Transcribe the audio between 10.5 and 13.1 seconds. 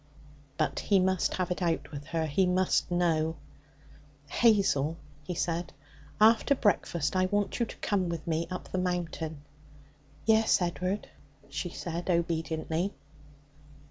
Ed'ard,' she said obediently.